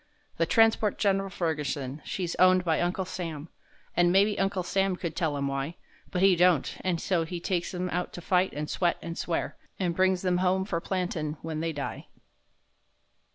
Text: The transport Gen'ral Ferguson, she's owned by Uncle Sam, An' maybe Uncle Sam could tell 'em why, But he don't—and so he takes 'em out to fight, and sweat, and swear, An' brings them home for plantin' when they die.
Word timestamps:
The 0.37 0.47
transport 0.47 0.97
Gen'ral 0.97 1.29
Ferguson, 1.29 2.01
she's 2.03 2.33
owned 2.37 2.65
by 2.65 2.81
Uncle 2.81 3.05
Sam, 3.05 3.49
An' 3.95 4.11
maybe 4.11 4.39
Uncle 4.39 4.63
Sam 4.63 4.95
could 4.95 5.15
tell 5.15 5.37
'em 5.37 5.45
why, 5.47 5.75
But 6.09 6.23
he 6.23 6.35
don't—and 6.35 6.99
so 6.99 7.23
he 7.23 7.39
takes 7.39 7.71
'em 7.75 7.87
out 7.91 8.11
to 8.13 8.21
fight, 8.21 8.51
and 8.53 8.67
sweat, 8.67 8.97
and 9.03 9.15
swear, 9.15 9.57
An' 9.77 9.91
brings 9.91 10.23
them 10.23 10.37
home 10.37 10.65
for 10.65 10.81
plantin' 10.81 11.37
when 11.43 11.59
they 11.59 11.71
die. 11.71 12.07